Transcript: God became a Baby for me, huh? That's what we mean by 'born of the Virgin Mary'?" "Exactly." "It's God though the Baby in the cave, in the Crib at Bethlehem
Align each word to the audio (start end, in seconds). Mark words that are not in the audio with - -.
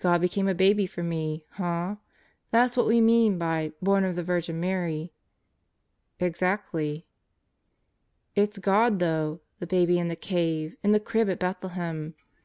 God 0.00 0.20
became 0.20 0.48
a 0.48 0.52
Baby 0.54 0.84
for 0.84 1.04
me, 1.04 1.44
huh? 1.50 1.94
That's 2.50 2.76
what 2.76 2.88
we 2.88 3.00
mean 3.00 3.38
by 3.38 3.70
'born 3.80 4.04
of 4.04 4.16
the 4.16 4.22
Virgin 4.24 4.58
Mary'?" 4.58 5.12
"Exactly." 6.18 7.06
"It's 8.34 8.58
God 8.58 8.98
though 8.98 9.42
the 9.60 9.68
Baby 9.68 10.00
in 10.00 10.08
the 10.08 10.16
cave, 10.16 10.74
in 10.82 10.90
the 10.90 10.98
Crib 10.98 11.30
at 11.30 11.38
Bethlehem 11.38 12.14